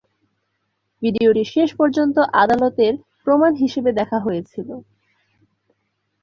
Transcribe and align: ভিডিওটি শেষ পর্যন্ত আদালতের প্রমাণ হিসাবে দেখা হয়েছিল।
ভিডিওটি 1.01 1.43
শেষ 1.53 1.69
পর্যন্ত 1.75 2.15
আদালতের 2.43 2.93
প্রমাণ 3.23 3.51
হিসাবে 3.55 3.91
দেখা 3.99 4.17
হয়েছিল। 4.19 4.69